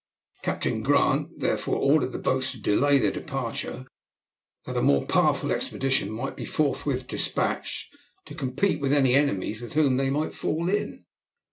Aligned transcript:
Captain 0.41 0.81
Grant, 0.81 1.39
therefore, 1.41 1.75
ordered 1.75 2.11
the 2.11 2.17
boats 2.17 2.53
to 2.53 2.59
delay 2.59 2.97
their 2.97 3.11
departure 3.11 3.85
that 4.65 4.75
a 4.75 4.81
more 4.81 5.05
powerful 5.05 5.51
expedition 5.51 6.09
might 6.09 6.35
be 6.35 6.43
forthwith 6.43 7.05
despatched 7.07 7.95
to 8.25 8.33
compete 8.33 8.81
with 8.81 8.93
any 8.93 9.13
enemies 9.13 9.61
with 9.61 9.73
whom 9.73 9.97
they 9.97 10.09
might 10.09 10.33
fall 10.33 10.67
in. 10.69 11.05